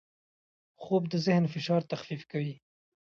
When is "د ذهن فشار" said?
1.11-1.81